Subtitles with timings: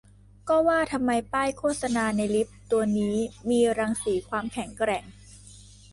[0.49, 3.15] ก็ว่าทำไมป้ายโฆษณาในลิฟต์ตัวนี้
[3.49, 5.03] มีรังสีความแข็งแกร่ง